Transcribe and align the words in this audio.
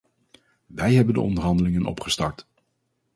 Wij 0.65 0.93
hebben 0.93 1.13
de 1.13 1.21
onderhandelingen 1.21 1.85
opgestart. 1.85 2.47